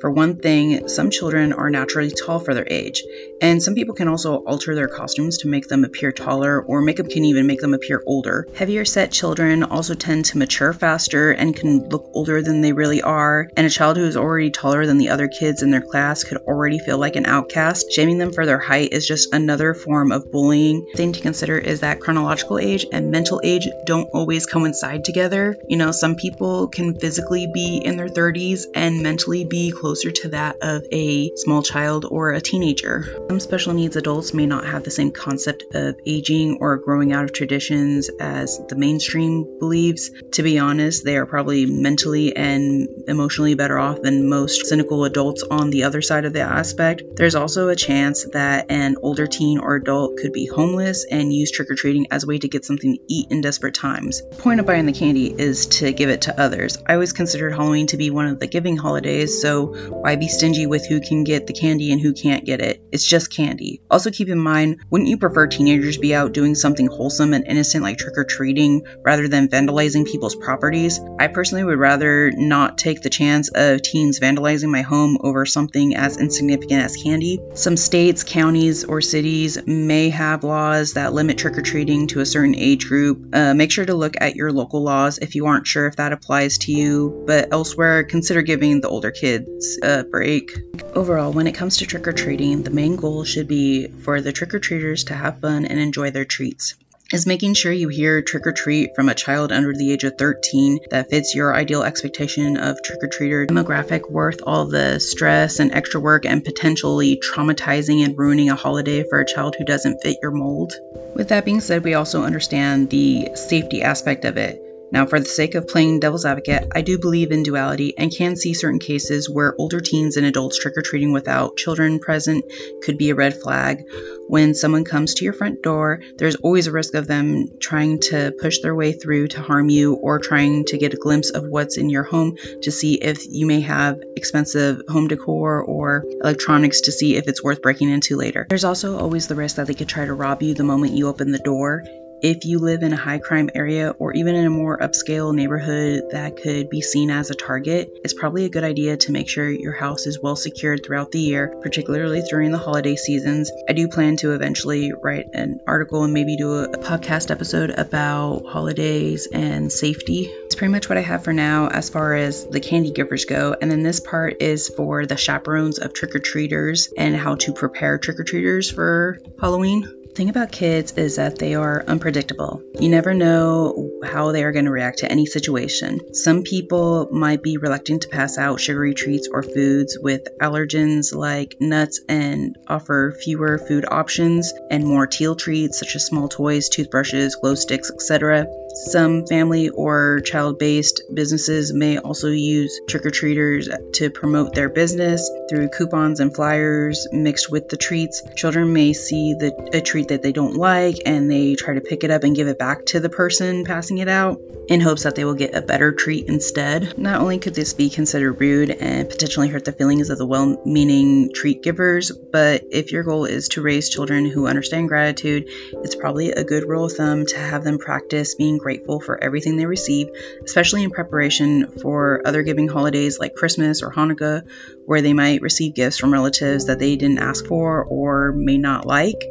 For 0.00 0.10
one 0.10 0.36
thing, 0.36 0.88
some 0.88 1.10
children 1.10 1.52
are 1.52 1.70
naturally 1.70 2.10
tall 2.10 2.38
for 2.38 2.54
their 2.54 2.66
age, 2.68 3.02
and 3.40 3.62
some 3.62 3.74
people 3.74 3.94
can 3.94 4.08
also 4.08 4.36
alter 4.36 4.74
their 4.74 4.88
costumes 4.88 5.38
to 5.38 5.48
make 5.48 5.68
them 5.68 5.84
appear 5.84 6.12
taller, 6.12 6.60
or 6.62 6.82
makeup 6.82 7.08
can 7.08 7.24
even 7.24 7.46
make 7.46 7.60
them 7.60 7.74
appear 7.74 8.02
older. 8.06 8.46
Heavier 8.54 8.84
set 8.84 9.12
children 9.12 9.62
also 9.62 9.94
tend 9.94 10.26
to 10.26 10.38
mature 10.38 10.72
faster 10.72 11.30
and 11.30 11.54
can 11.54 11.88
look 11.88 12.10
older 12.12 12.42
than 12.42 12.60
they 12.60 12.72
really 12.72 13.02
are, 13.02 13.48
and 13.56 13.66
a 13.66 13.70
child 13.70 13.96
who 13.96 14.04
is 14.04 14.16
already 14.16 14.50
taller 14.50 14.86
than 14.86 14.98
the 14.98 15.10
other 15.10 15.28
kids 15.28 15.62
in 15.62 15.70
their 15.70 15.80
class 15.80 16.24
could 16.24 16.38
already 16.38 16.78
feel 16.78 16.98
like 16.98 17.16
an 17.16 17.26
outcast. 17.26 17.92
Shaming 17.92 18.18
them 18.18 18.32
for 18.32 18.46
their 18.46 18.58
height 18.58 18.92
is 18.92 19.06
just 19.06 19.32
another 19.32 19.74
form 19.74 20.12
of 20.12 20.30
bullying. 20.30 20.86
Thing 20.94 21.12
to 21.12 21.20
consider 21.20 21.58
is 21.58 21.80
that 21.80 22.00
chronological 22.00 22.58
age 22.58 22.86
and 22.92 23.10
mental 23.10 23.40
age 23.42 23.68
don't 23.86 24.08
always 24.12 24.46
coincide 24.46 25.04
together. 25.04 25.56
You 25.68 25.76
know, 25.76 25.92
some 25.92 26.16
people 26.16 26.68
can 26.68 26.94
physically 26.94 27.46
be 27.52 27.78
in 27.84 27.96
their 27.96 28.08
30s 28.08 28.66
and 28.74 29.02
mentally 29.02 29.44
be 29.44 29.70
closer 29.70 30.10
to 30.10 30.28
that 30.30 30.56
of 30.62 30.84
a 30.92 31.30
small 31.36 31.62
child 31.62 32.04
or 32.08 32.32
a 32.32 32.40
teenager. 32.40 33.06
Some 33.30 33.38
special 33.38 33.74
needs 33.74 33.94
adults 33.94 34.34
may 34.34 34.44
not 34.44 34.66
have 34.66 34.82
the 34.82 34.90
same 34.90 35.12
concept 35.12 35.62
of 35.72 35.94
aging 36.04 36.58
or 36.60 36.78
growing 36.78 37.12
out 37.12 37.22
of 37.22 37.32
traditions 37.32 38.10
as 38.18 38.60
the 38.68 38.74
mainstream 38.74 39.60
believes. 39.60 40.10
To 40.32 40.42
be 40.42 40.58
honest, 40.58 41.04
they 41.04 41.16
are 41.16 41.26
probably 41.26 41.64
mentally 41.64 42.34
and 42.34 42.88
emotionally 43.06 43.54
better 43.54 43.78
off 43.78 44.02
than 44.02 44.28
most 44.28 44.66
cynical 44.66 45.04
adults 45.04 45.44
on 45.44 45.70
the 45.70 45.84
other 45.84 46.02
side 46.02 46.24
of 46.24 46.32
the 46.32 46.40
aspect. 46.40 47.04
There's 47.14 47.36
also 47.36 47.68
a 47.68 47.76
chance 47.76 48.24
that 48.32 48.68
an 48.68 48.96
older 49.00 49.28
teen 49.28 49.60
or 49.60 49.76
adult 49.76 50.16
could 50.16 50.32
be 50.32 50.46
homeless 50.46 51.06
and 51.08 51.32
use 51.32 51.52
trick 51.52 51.70
or 51.70 51.76
treating 51.76 52.08
as 52.10 52.24
a 52.24 52.26
way 52.26 52.40
to 52.40 52.48
get 52.48 52.64
something 52.64 52.96
to 52.96 53.02
eat 53.06 53.30
in 53.30 53.42
desperate 53.42 53.74
times. 53.74 54.22
The 54.28 54.42
point 54.42 54.58
of 54.58 54.66
buying 54.66 54.86
the 54.86 54.92
candy 54.92 55.32
is 55.32 55.66
to 55.66 55.92
give 55.92 56.10
it 56.10 56.22
to 56.22 56.40
others. 56.40 56.78
I 56.84 56.94
always 56.94 57.12
considered 57.12 57.52
Halloween 57.52 57.86
to 57.86 57.96
be 57.96 58.10
one 58.10 58.26
of 58.26 58.40
the 58.40 58.48
giving 58.48 58.76
holidays, 58.76 59.40
so 59.40 59.66
why 59.66 60.16
be 60.16 60.26
stingy 60.26 60.66
with 60.66 60.84
who 60.88 61.00
can 61.00 61.22
get 61.22 61.46
the 61.46 61.52
candy 61.52 61.92
and 61.92 62.00
who 62.00 62.12
can't 62.12 62.44
get 62.44 62.60
it? 62.60 62.79
It's 62.92 63.06
just 63.06 63.32
candy. 63.32 63.80
Also, 63.90 64.10
keep 64.10 64.28
in 64.28 64.38
mind, 64.38 64.80
wouldn't 64.90 65.08
you 65.08 65.18
prefer 65.18 65.46
teenagers 65.46 65.98
be 65.98 66.14
out 66.14 66.32
doing 66.32 66.54
something 66.54 66.86
wholesome 66.86 67.34
and 67.34 67.46
innocent 67.46 67.82
like 67.82 67.98
trick 67.98 68.16
or 68.16 68.24
treating 68.24 68.82
rather 69.02 69.28
than 69.28 69.48
vandalizing 69.48 70.06
people's 70.06 70.34
properties? 70.34 71.00
I 71.18 71.28
personally 71.28 71.64
would 71.64 71.78
rather 71.78 72.30
not 72.32 72.78
take 72.78 73.02
the 73.02 73.10
chance 73.10 73.48
of 73.54 73.82
teens 73.82 74.20
vandalizing 74.20 74.70
my 74.70 74.82
home 74.82 75.18
over 75.20 75.46
something 75.46 75.94
as 75.96 76.18
insignificant 76.18 76.84
as 76.84 76.96
candy. 76.96 77.40
Some 77.54 77.76
states, 77.76 78.24
counties, 78.24 78.84
or 78.84 79.00
cities 79.00 79.58
may 79.66 80.10
have 80.10 80.44
laws 80.44 80.94
that 80.94 81.12
limit 81.12 81.38
trick 81.38 81.58
or 81.58 81.62
treating 81.62 82.06
to 82.08 82.20
a 82.20 82.26
certain 82.26 82.54
age 82.54 82.86
group. 82.86 83.34
Uh, 83.34 83.54
make 83.54 83.70
sure 83.70 83.84
to 83.84 83.94
look 83.94 84.14
at 84.20 84.36
your 84.36 84.52
local 84.52 84.82
laws 84.82 85.18
if 85.18 85.34
you 85.34 85.46
aren't 85.46 85.66
sure 85.66 85.86
if 85.86 85.96
that 85.96 86.12
applies 86.12 86.58
to 86.58 86.72
you, 86.72 87.24
but 87.26 87.52
elsewhere, 87.52 88.04
consider 88.04 88.42
giving 88.42 88.80
the 88.80 88.88
older 88.88 89.10
kids 89.10 89.78
a 89.82 90.04
break. 90.04 90.58
Overall, 90.94 91.32
when 91.32 91.46
it 91.46 91.54
comes 91.54 91.76
to 91.78 91.86
trick 91.86 92.08
or 92.08 92.12
treating, 92.12 92.62
the 92.62 92.70
main 92.80 92.96
goal 92.96 93.24
should 93.24 93.46
be 93.46 93.88
for 93.88 94.22
the 94.22 94.32
trick 94.32 94.54
or 94.54 94.58
treaters 94.58 95.04
to 95.04 95.14
have 95.14 95.40
fun 95.40 95.66
and 95.66 95.78
enjoy 95.78 96.10
their 96.10 96.24
treats 96.24 96.74
is 97.12 97.26
making 97.26 97.54
sure 97.54 97.72
you 97.72 97.88
hear 97.88 98.22
trick 98.22 98.46
or 98.46 98.52
treat 98.52 98.94
from 98.94 99.08
a 99.08 99.14
child 99.14 99.50
under 99.52 99.74
the 99.74 99.92
age 99.92 100.04
of 100.04 100.16
13 100.16 100.78
that 100.90 101.10
fits 101.10 101.34
your 101.34 101.54
ideal 101.54 101.82
expectation 101.82 102.56
of 102.56 102.80
trick 102.82 103.02
or 103.02 103.08
treater 103.08 103.46
demographic 103.46 104.08
worth 104.08 104.40
all 104.46 104.66
the 104.66 105.00
stress 105.00 105.58
and 105.58 105.72
extra 105.72 106.00
work 106.00 106.24
and 106.24 106.44
potentially 106.44 107.20
traumatizing 107.20 108.04
and 108.04 108.16
ruining 108.16 108.48
a 108.48 108.54
holiday 108.54 109.02
for 109.02 109.20
a 109.20 109.26
child 109.26 109.56
who 109.56 109.64
doesn't 109.64 110.00
fit 110.00 110.18
your 110.22 110.30
mold. 110.30 110.72
With 111.14 111.28
that 111.28 111.44
being 111.44 111.60
said, 111.60 111.84
we 111.84 111.94
also 111.94 112.22
understand 112.22 112.88
the 112.90 113.30
safety 113.34 113.82
aspect 113.82 114.24
of 114.24 114.36
it. 114.36 114.69
Now, 114.92 115.06
for 115.06 115.20
the 115.20 115.26
sake 115.26 115.54
of 115.54 115.68
playing 115.68 116.00
devil's 116.00 116.24
advocate, 116.24 116.68
I 116.74 116.82
do 116.82 116.98
believe 116.98 117.30
in 117.30 117.42
duality 117.42 117.96
and 117.96 118.14
can 118.14 118.36
see 118.36 118.54
certain 118.54 118.80
cases 118.80 119.30
where 119.30 119.54
older 119.56 119.80
teens 119.80 120.16
and 120.16 120.26
adults 120.26 120.58
trick 120.58 120.76
or 120.76 120.82
treating 120.82 121.12
without 121.12 121.56
children 121.56 122.00
present 122.00 122.44
could 122.82 122.98
be 122.98 123.10
a 123.10 123.14
red 123.14 123.40
flag. 123.40 123.84
When 124.26 124.54
someone 124.54 124.84
comes 124.84 125.14
to 125.14 125.24
your 125.24 125.32
front 125.32 125.62
door, 125.62 126.00
there's 126.16 126.36
always 126.36 126.66
a 126.66 126.72
risk 126.72 126.94
of 126.94 127.06
them 127.06 127.58
trying 127.60 128.00
to 128.00 128.32
push 128.40 128.60
their 128.60 128.74
way 128.74 128.92
through 128.92 129.28
to 129.28 129.42
harm 129.42 129.70
you 129.70 129.94
or 129.94 130.18
trying 130.18 130.64
to 130.66 130.78
get 130.78 130.94
a 130.94 130.96
glimpse 130.96 131.30
of 131.30 131.44
what's 131.44 131.76
in 131.76 131.88
your 131.88 132.04
home 132.04 132.36
to 132.62 132.70
see 132.70 132.94
if 132.94 133.26
you 133.28 133.46
may 133.46 133.60
have 133.60 134.00
expensive 134.16 134.82
home 134.88 135.08
decor 135.08 135.62
or 135.62 136.04
electronics 136.20 136.82
to 136.82 136.92
see 136.92 137.16
if 137.16 137.28
it's 137.28 137.42
worth 137.42 137.62
breaking 137.62 137.90
into 137.90 138.16
later. 138.16 138.46
There's 138.48 138.64
also 138.64 138.98
always 138.98 139.28
the 139.28 139.34
risk 139.34 139.56
that 139.56 139.66
they 139.66 139.74
could 139.74 139.88
try 139.88 140.04
to 140.04 140.14
rob 140.14 140.42
you 140.42 140.54
the 140.54 140.64
moment 140.64 140.92
you 140.92 141.08
open 141.08 141.32
the 141.32 141.38
door 141.38 141.84
If 142.22 142.44
you 142.44 142.58
live 142.58 142.82
in 142.82 142.92
a 142.92 142.96
high 142.96 143.18
crime 143.18 143.48
area 143.54 143.94
or 143.98 144.12
even 144.12 144.34
in 144.34 144.44
a 144.44 144.50
more 144.50 144.78
upscale 144.78 145.34
neighborhood 145.34 146.10
that 146.10 146.36
could 146.36 146.68
be 146.68 146.82
seen 146.82 147.10
as 147.10 147.30
a 147.30 147.34
target, 147.34 147.98
it's 148.04 148.12
probably 148.12 148.44
a 148.44 148.50
good 148.50 148.62
idea 148.62 148.98
to 148.98 149.12
make 149.12 149.26
sure 149.26 149.50
your 149.50 149.72
house 149.72 150.06
is 150.06 150.20
well 150.20 150.36
secured 150.36 150.84
throughout 150.84 151.12
the 151.12 151.18
year, 151.18 151.56
particularly 151.62 152.20
during 152.28 152.50
the 152.50 152.58
holiday 152.58 152.94
seasons. 152.94 153.50
I 153.66 153.72
do 153.72 153.88
plan 153.88 154.18
to 154.18 154.32
eventually 154.32 154.92
write 154.92 155.30
an 155.32 155.60
article 155.66 156.04
and 156.04 156.12
maybe 156.12 156.36
do 156.36 156.56
a, 156.56 156.80
podcast 156.80 157.30
episode 157.30 157.70
about 157.70 158.44
holidays 158.46 159.26
and 159.26 159.72
safety. 159.72 160.30
It's 160.44 160.54
pretty 160.54 160.72
much 160.72 160.88
what 160.88 160.98
I 160.98 161.02
have 161.02 161.24
for 161.24 161.32
now 161.32 161.68
as 161.68 161.88
far 161.88 162.14
as 162.14 162.46
the 162.46 162.60
candy 162.60 162.90
givers 162.90 163.24
go. 163.24 163.56
And 163.58 163.70
then 163.70 163.82
this 163.82 164.00
part 164.00 164.42
is 164.42 164.68
for 164.68 165.06
the 165.06 165.16
chaperones 165.16 165.78
of 165.78 165.94
trick 165.94 166.14
or 166.14 166.18
treaters 166.18 166.92
and 166.98 167.16
how 167.16 167.36
to 167.36 167.52
prepare 167.52 167.98
trick 167.98 168.18
or 168.18 168.24
treaters 168.24 168.70
for 168.70 169.18
Halloween 169.40 169.99
thing 170.14 170.28
about 170.28 170.52
kids 170.52 170.92
is 170.92 171.16
that 171.16 171.38
they 171.38 171.54
are 171.54 171.84
unpredictable. 171.86 172.62
You 172.78 172.88
never 172.88 173.14
know 173.14 174.00
how 174.04 174.32
they 174.32 174.44
are 174.44 174.52
going 174.52 174.64
to 174.64 174.70
react 174.70 174.98
to 174.98 175.10
any 175.10 175.26
situation. 175.26 176.14
Some 176.14 176.42
people 176.42 177.08
might 177.12 177.42
be 177.42 177.56
reluctant 177.56 178.02
to 178.02 178.08
pass 178.08 178.38
out 178.38 178.60
sugary 178.60 178.94
treats 178.94 179.28
or 179.30 179.42
foods 179.42 179.98
with 180.00 180.28
allergens 180.40 181.14
like 181.14 181.56
nuts 181.60 182.00
and 182.08 182.56
offer 182.66 183.12
fewer 183.22 183.58
food 183.58 183.84
options 183.88 184.52
and 184.70 184.84
more 184.84 185.06
teal 185.06 185.36
treats 185.36 185.78
such 185.78 185.96
as 185.96 186.06
small 186.06 186.28
toys, 186.28 186.68
toothbrushes, 186.68 187.36
glow 187.36 187.54
sticks, 187.54 187.90
etc. 187.90 188.46
Some 188.74 189.26
family 189.26 189.68
or 189.68 190.20
child 190.20 190.58
based 190.58 191.02
businesses 191.12 191.72
may 191.72 191.98
also 191.98 192.28
use 192.28 192.80
trick 192.86 193.04
or 193.06 193.10
treaters 193.10 193.68
to 193.94 194.10
promote 194.10 194.54
their 194.54 194.68
business 194.68 195.30
through 195.48 195.68
coupons 195.68 196.20
and 196.20 196.34
flyers 196.34 197.06
mixed 197.12 197.50
with 197.50 197.68
the 197.68 197.76
treats. 197.76 198.22
Children 198.36 198.72
may 198.72 198.92
see 198.92 199.34
the, 199.34 199.70
a 199.72 199.80
treat 199.80 200.08
that 200.08 200.22
they 200.22 200.32
don't 200.32 200.54
like 200.54 200.96
and 201.04 201.30
they 201.30 201.54
try 201.54 201.74
to 201.74 201.80
pick 201.80 202.04
it 202.04 202.10
up 202.10 202.24
and 202.24 202.36
give 202.36 202.48
it 202.48 202.58
back 202.58 202.86
to 202.86 203.00
the 203.00 203.08
person 203.08 203.64
passing 203.64 203.98
it 203.98 204.08
out 204.08 204.40
in 204.68 204.80
hopes 204.80 205.02
that 205.02 205.16
they 205.16 205.24
will 205.24 205.34
get 205.34 205.54
a 205.54 205.60
better 205.60 205.90
treat 205.90 206.26
instead. 206.26 206.96
Not 206.96 207.20
only 207.20 207.38
could 207.40 207.54
this 207.54 207.74
be 207.74 207.90
considered 207.90 208.40
rude 208.40 208.70
and 208.70 209.08
potentially 209.08 209.48
hurt 209.48 209.64
the 209.64 209.72
feelings 209.72 210.10
of 210.10 210.18
the 210.18 210.26
well 210.26 210.62
meaning 210.64 211.32
treat 211.34 211.62
givers, 211.62 212.12
but 212.12 212.62
if 212.70 212.92
your 212.92 213.02
goal 213.02 213.24
is 213.24 213.48
to 213.48 213.62
raise 213.62 213.88
children 213.88 214.26
who 214.26 214.46
understand 214.46 214.88
gratitude, 214.88 215.48
it's 215.82 215.96
probably 215.96 216.30
a 216.30 216.44
good 216.44 216.68
rule 216.68 216.84
of 216.84 216.92
thumb 216.92 217.26
to 217.26 217.36
have 217.36 217.64
them 217.64 217.78
practice 217.78 218.36
being 218.36 218.59
grateful 218.60 219.00
for 219.00 219.22
everything 219.22 219.56
they 219.56 219.66
receive, 219.66 220.08
especially 220.44 220.84
in 220.84 220.90
preparation 220.90 221.66
for 221.80 222.22
other 222.24 222.42
giving 222.42 222.68
holidays 222.68 223.18
like 223.18 223.34
Christmas 223.34 223.82
or 223.82 223.92
Hanukkah, 223.92 224.48
where 224.86 225.02
they 225.02 225.12
might 225.12 225.42
receive 225.42 225.74
gifts 225.74 225.98
from 225.98 226.12
relatives 226.12 226.66
that 226.66 226.78
they 226.78 226.96
didn't 226.96 227.18
ask 227.18 227.46
for 227.46 227.84
or 227.84 228.32
may 228.32 228.58
not 228.58 228.86
like. 228.86 229.24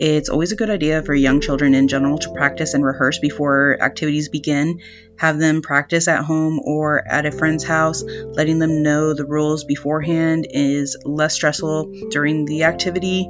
It's 0.00 0.28
always 0.28 0.52
a 0.52 0.56
good 0.56 0.70
idea 0.70 1.02
for 1.02 1.12
young 1.12 1.40
children 1.40 1.74
in 1.74 1.88
general 1.88 2.18
to 2.18 2.32
practice 2.32 2.74
and 2.74 2.84
rehearse 2.84 3.18
before 3.18 3.76
activities 3.80 4.28
begin. 4.28 4.78
Have 5.16 5.40
them 5.40 5.60
practice 5.60 6.06
at 6.06 6.24
home 6.24 6.60
or 6.62 7.02
at 7.06 7.26
a 7.26 7.32
friend's 7.32 7.64
house. 7.64 8.04
Letting 8.04 8.60
them 8.60 8.84
know 8.84 9.12
the 9.12 9.24
rules 9.24 9.64
beforehand 9.64 10.46
is 10.50 10.96
less 11.04 11.34
stressful 11.34 11.92
during 12.10 12.44
the 12.44 12.62
activity. 12.62 13.28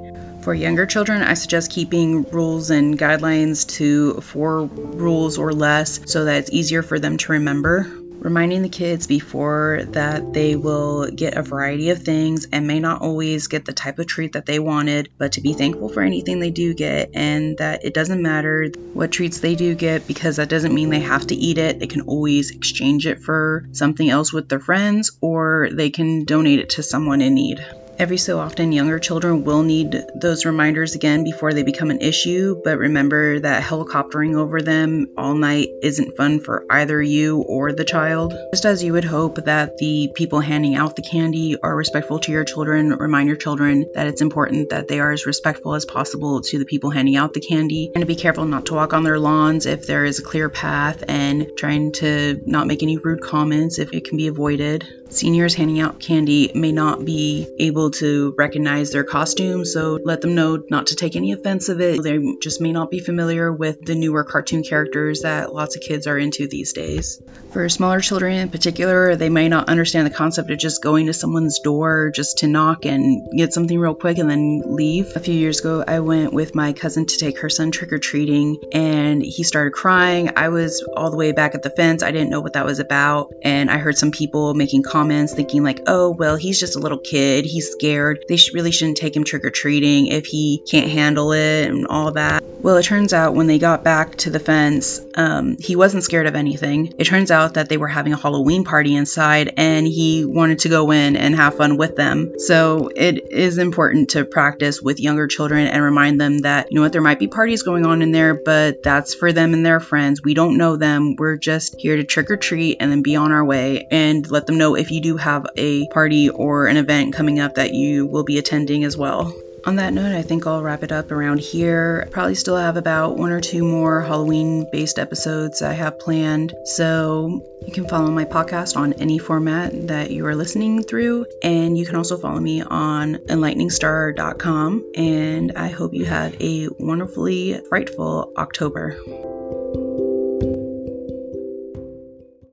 For 0.48 0.54
younger 0.54 0.86
children, 0.86 1.20
I 1.20 1.34
suggest 1.34 1.70
keeping 1.70 2.22
rules 2.22 2.70
and 2.70 2.98
guidelines 2.98 3.68
to 3.76 4.22
four 4.22 4.64
rules 4.64 5.36
or 5.36 5.52
less 5.52 6.00
so 6.10 6.24
that 6.24 6.36
it's 6.36 6.50
easier 6.50 6.82
for 6.82 6.98
them 6.98 7.18
to 7.18 7.32
remember 7.32 7.86
reminding 8.18 8.62
the 8.62 8.70
kids 8.70 9.06
before 9.06 9.82
that 9.88 10.32
they 10.32 10.56
will 10.56 11.10
get 11.10 11.36
a 11.36 11.42
variety 11.42 11.90
of 11.90 12.02
things 12.02 12.46
and 12.50 12.66
may 12.66 12.80
not 12.80 13.02
always 13.02 13.48
get 13.48 13.66
the 13.66 13.74
type 13.74 13.98
of 13.98 14.06
treat 14.06 14.32
that 14.32 14.46
they 14.46 14.58
wanted, 14.58 15.10
but 15.18 15.32
to 15.32 15.42
be 15.42 15.52
thankful 15.52 15.90
for 15.90 16.00
anything 16.00 16.40
they 16.40 16.50
do 16.50 16.72
get 16.72 17.10
and 17.12 17.58
that 17.58 17.84
it 17.84 17.92
doesn't 17.92 18.22
matter 18.22 18.70
what 18.94 19.12
treats 19.12 19.40
they 19.40 19.54
do 19.54 19.74
get 19.74 20.06
because 20.06 20.36
that 20.36 20.48
doesn't 20.48 20.74
mean 20.74 20.88
they 20.88 21.00
have 21.00 21.26
to 21.26 21.34
eat 21.34 21.58
it. 21.58 21.78
They 21.78 21.88
can 21.88 22.00
always 22.00 22.52
exchange 22.52 23.06
it 23.06 23.20
for 23.20 23.66
something 23.72 24.08
else 24.08 24.32
with 24.32 24.48
their 24.48 24.60
friends 24.60 25.10
or 25.20 25.68
they 25.70 25.90
can 25.90 26.24
donate 26.24 26.60
it 26.60 26.70
to 26.70 26.82
someone 26.82 27.20
in 27.20 27.34
need. 27.34 27.62
Every 27.98 28.16
so 28.16 28.38
often, 28.38 28.70
younger 28.70 29.00
children 29.00 29.42
will 29.42 29.64
need 29.64 30.04
those 30.14 30.44
reminders 30.44 30.94
again 30.94 31.24
before 31.24 31.52
they 31.52 31.64
become 31.64 31.90
an 31.90 32.00
issue, 32.00 32.60
but 32.62 32.78
remember 32.78 33.40
that 33.40 33.64
helicoptering 33.64 34.36
over 34.36 34.62
them 34.62 35.08
all 35.16 35.34
night 35.34 35.70
isn't 35.82 36.16
fun 36.16 36.38
for 36.38 36.64
either 36.70 37.02
you 37.02 37.38
or 37.38 37.72
the 37.72 37.84
child. 37.84 38.34
Just 38.52 38.66
as 38.66 38.84
you 38.84 38.92
would 38.92 39.04
hope 39.04 39.44
that 39.46 39.78
the 39.78 40.12
people 40.14 40.38
handing 40.38 40.76
out 40.76 40.94
the 40.94 41.02
candy 41.02 41.56
are 41.60 41.74
respectful 41.74 42.20
to 42.20 42.30
your 42.30 42.44
children, 42.44 42.90
remind 42.90 43.26
your 43.26 43.36
children 43.36 43.90
that 43.94 44.06
it's 44.06 44.22
important 44.22 44.70
that 44.70 44.86
they 44.86 45.00
are 45.00 45.10
as 45.10 45.26
respectful 45.26 45.74
as 45.74 45.84
possible 45.84 46.40
to 46.42 46.58
the 46.60 46.66
people 46.66 46.90
handing 46.90 47.16
out 47.16 47.34
the 47.34 47.40
candy 47.40 47.90
and 47.96 48.02
to 48.02 48.06
be 48.06 48.14
careful 48.14 48.44
not 48.44 48.66
to 48.66 48.74
walk 48.74 48.92
on 48.92 49.02
their 49.02 49.18
lawns 49.18 49.66
if 49.66 49.88
there 49.88 50.04
is 50.04 50.20
a 50.20 50.22
clear 50.22 50.48
path 50.48 51.02
and 51.08 51.50
trying 51.56 51.90
to 51.90 52.40
not 52.46 52.68
make 52.68 52.84
any 52.84 52.96
rude 52.96 53.22
comments 53.22 53.80
if 53.80 53.92
it 53.92 54.04
can 54.04 54.16
be 54.16 54.28
avoided. 54.28 54.86
Seniors 55.10 55.54
handing 55.54 55.80
out 55.80 55.98
candy 56.00 56.52
may 56.54 56.70
not 56.70 57.02
be 57.02 57.48
able 57.58 57.90
to 57.90 58.34
recognize 58.36 58.90
their 58.90 59.04
costumes, 59.04 59.72
so 59.72 59.98
let 60.04 60.20
them 60.20 60.34
know 60.34 60.62
not 60.70 60.88
to 60.88 60.96
take 60.96 61.16
any 61.16 61.32
offense 61.32 61.70
of 61.70 61.80
it. 61.80 62.02
They 62.02 62.18
just 62.42 62.60
may 62.60 62.72
not 62.72 62.90
be 62.90 63.00
familiar 63.00 63.50
with 63.50 63.84
the 63.84 63.94
newer 63.94 64.22
cartoon 64.22 64.62
characters 64.62 65.22
that 65.22 65.54
lots 65.54 65.76
of 65.76 65.82
kids 65.82 66.06
are 66.06 66.18
into 66.18 66.46
these 66.46 66.74
days. 66.74 67.22
For 67.52 67.66
smaller 67.70 68.00
children 68.00 68.34
in 68.34 68.50
particular, 68.50 69.16
they 69.16 69.30
may 69.30 69.48
not 69.48 69.70
understand 69.70 70.06
the 70.06 70.14
concept 70.14 70.50
of 70.50 70.58
just 70.58 70.82
going 70.82 71.06
to 71.06 71.14
someone's 71.14 71.60
door 71.60 72.12
just 72.14 72.38
to 72.38 72.46
knock 72.46 72.84
and 72.84 73.26
get 73.34 73.54
something 73.54 73.78
real 73.78 73.94
quick 73.94 74.18
and 74.18 74.28
then 74.28 74.62
leave. 74.66 75.16
A 75.16 75.20
few 75.20 75.34
years 75.34 75.60
ago, 75.60 75.82
I 75.86 76.00
went 76.00 76.34
with 76.34 76.54
my 76.54 76.74
cousin 76.74 77.06
to 77.06 77.16
take 77.16 77.40
her 77.40 77.48
son 77.48 77.70
trick 77.70 77.94
or 77.94 77.98
treating, 77.98 78.62
and 78.72 79.22
he 79.22 79.42
started 79.42 79.72
crying. 79.72 80.32
I 80.36 80.50
was 80.50 80.82
all 80.82 81.10
the 81.10 81.16
way 81.16 81.32
back 81.32 81.54
at 81.54 81.62
the 81.62 81.70
fence. 81.70 82.02
I 82.02 82.12
didn't 82.12 82.28
know 82.28 82.42
what 82.42 82.52
that 82.52 82.66
was 82.66 82.78
about, 82.78 83.32
and 83.42 83.70
I 83.70 83.78
heard 83.78 83.96
some 83.96 84.10
people 84.10 84.52
making 84.52 84.82
comments 84.82 84.97
comments 84.98 85.32
thinking 85.32 85.62
like, 85.62 85.82
oh, 85.86 86.10
well, 86.10 86.34
he's 86.34 86.58
just 86.58 86.74
a 86.74 86.80
little 86.80 86.98
kid. 86.98 87.44
He's 87.44 87.70
scared. 87.70 88.24
They 88.28 88.36
sh- 88.36 88.52
really 88.52 88.72
shouldn't 88.72 88.96
take 88.96 89.14
him 89.14 89.22
trick 89.22 89.44
or 89.44 89.50
treating 89.50 90.08
if 90.08 90.26
he 90.26 90.60
can't 90.68 90.90
handle 90.90 91.30
it 91.32 91.70
and 91.70 91.86
all 91.86 92.10
that. 92.12 92.42
Well, 92.60 92.76
it 92.76 92.82
turns 92.82 93.12
out 93.12 93.34
when 93.34 93.46
they 93.46 93.60
got 93.60 93.84
back 93.84 94.16
to 94.16 94.30
the 94.30 94.40
fence, 94.40 95.00
um, 95.14 95.56
he 95.60 95.76
wasn't 95.76 96.02
scared 96.02 96.26
of 96.26 96.34
anything. 96.34 96.94
It 96.98 97.04
turns 97.04 97.30
out 97.30 97.54
that 97.54 97.68
they 97.68 97.76
were 97.76 97.86
having 97.86 98.12
a 98.12 98.16
Halloween 98.16 98.64
party 98.64 98.96
inside 98.96 99.54
and 99.56 99.86
he 99.86 100.24
wanted 100.24 100.58
to 100.60 100.68
go 100.68 100.90
in 100.90 101.14
and 101.14 101.36
have 101.36 101.54
fun 101.54 101.76
with 101.76 101.94
them. 101.94 102.40
So 102.40 102.90
it 102.94 103.30
is 103.30 103.58
important 103.58 104.10
to 104.10 104.24
practice 104.24 104.82
with 104.82 104.98
younger 104.98 105.28
children 105.28 105.68
and 105.68 105.84
remind 105.84 106.20
them 106.20 106.38
that, 106.38 106.72
you 106.72 106.76
know 106.76 106.82
what, 106.82 106.92
there 106.92 107.00
might 107.00 107.20
be 107.20 107.28
parties 107.28 107.62
going 107.62 107.86
on 107.86 108.02
in 108.02 108.10
there, 108.10 108.34
but 108.34 108.82
that's 108.82 109.14
for 109.14 109.32
them 109.32 109.54
and 109.54 109.64
their 109.64 109.78
friends. 109.78 110.20
We 110.20 110.34
don't 110.34 110.58
know 110.58 110.74
them. 110.74 111.14
We're 111.16 111.36
just 111.36 111.76
here 111.78 111.96
to 111.96 112.02
trick 112.02 112.28
or 112.28 112.36
treat 112.36 112.78
and 112.80 112.90
then 112.90 113.02
be 113.02 113.14
on 113.14 113.30
our 113.30 113.44
way 113.44 113.86
and 113.88 114.28
let 114.28 114.48
them 114.48 114.58
know 114.58 114.74
if 114.88 114.92
you 114.92 115.02
do 115.02 115.18
have 115.18 115.46
a 115.58 115.86
party 115.88 116.30
or 116.30 116.66
an 116.66 116.78
event 116.78 117.12
coming 117.12 117.40
up 117.40 117.56
that 117.56 117.74
you 117.74 118.06
will 118.06 118.24
be 118.24 118.38
attending 118.38 118.84
as 118.84 118.96
well. 118.96 119.34
On 119.66 119.76
that 119.76 119.92
note, 119.92 120.16
I 120.16 120.22
think 120.22 120.46
I'll 120.46 120.62
wrap 120.62 120.82
it 120.82 120.92
up 120.92 121.10
around 121.10 121.40
here. 121.40 122.08
Probably 122.10 122.34
still 122.34 122.56
have 122.56 122.78
about 122.78 123.18
one 123.18 123.32
or 123.32 123.40
two 123.42 123.62
more 123.64 124.00
Halloween 124.00 124.66
based 124.72 124.98
episodes 124.98 125.60
I 125.60 125.74
have 125.74 125.98
planned. 125.98 126.54
So 126.64 127.44
you 127.66 127.72
can 127.74 127.86
follow 127.86 128.10
my 128.10 128.24
podcast 128.24 128.78
on 128.78 128.94
any 128.94 129.18
format 129.18 129.88
that 129.88 130.10
you 130.10 130.24
are 130.24 130.34
listening 130.34 130.84
through. 130.84 131.26
And 131.42 131.76
you 131.76 131.84
can 131.84 131.96
also 131.96 132.16
follow 132.16 132.40
me 132.40 132.62
on 132.62 133.16
enlighteningstar.com. 133.16 134.92
And 134.94 135.52
I 135.54 135.68
hope 135.68 135.92
you 135.92 136.06
have 136.06 136.40
a 136.40 136.68
wonderfully 136.78 137.60
frightful 137.68 138.32
October. 138.38 138.96